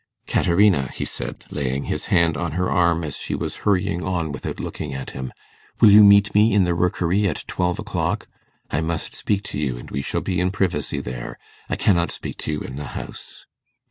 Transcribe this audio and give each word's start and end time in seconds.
'Caterina,' 0.25 0.89
he 0.95 1.05
said, 1.05 1.45
laying 1.51 1.83
his 1.83 2.05
hand 2.05 2.35
on 2.35 2.53
her 2.53 2.71
arm 2.71 3.03
as 3.03 3.17
she 3.17 3.35
was 3.35 3.57
hurrying 3.69 4.01
on 4.01 4.31
without 4.31 4.59
looking 4.59 4.95
at 4.95 5.11
him, 5.11 5.31
'will 5.79 5.91
you 5.91 6.03
meet 6.03 6.33
me 6.33 6.55
in 6.55 6.63
the 6.63 6.73
Rookery 6.73 7.27
at 7.27 7.43
twelve 7.47 7.77
o'clock? 7.77 8.27
I 8.71 8.81
must 8.81 9.13
speak 9.13 9.43
to 9.53 9.59
you, 9.59 9.77
and 9.77 9.91
we 9.91 10.01
shall 10.01 10.21
be 10.21 10.39
in 10.39 10.49
privacy 10.49 11.01
there. 11.01 11.37
I 11.69 11.75
cannot 11.75 12.09
speak 12.09 12.37
to 12.39 12.51
you 12.51 12.61
in 12.61 12.77
the 12.77 12.85
house. 12.97 13.45